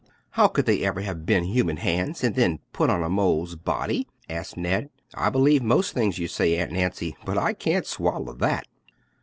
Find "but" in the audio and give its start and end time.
7.23-7.37